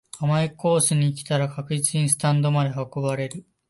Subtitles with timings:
[0.17, 3.45] 甘いコースに来たら確実にスタンドまで運ばれる